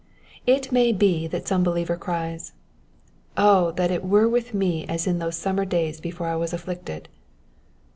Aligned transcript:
It 0.47 0.71
may 0.71 0.91
be 0.93 1.27
that 1.27 1.47
some 1.47 1.61
believer 1.61 1.95
cries, 1.95 2.53
^^ 2.53 2.53
O 3.37 3.69
that 3.73 3.91
it 3.91 4.03
were 4.03 4.27
with 4.27 4.51
me 4.51 4.83
as 4.87 5.05
in 5.05 5.19
those 5.19 5.35
summer 5.35 5.63
days 5.63 6.01
before 6.01 6.25
I 6.25 6.35
was 6.37 6.53
afflicted." 6.53 7.07